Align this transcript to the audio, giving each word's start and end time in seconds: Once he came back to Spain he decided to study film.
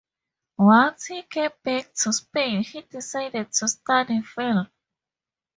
Once 0.57 1.05
he 1.05 1.21
came 1.21 1.51
back 1.61 1.93
to 1.93 2.11
Spain 2.11 2.63
he 2.63 2.81
decided 2.81 3.51
to 3.53 3.67
study 3.67 4.19
film. 4.23 4.67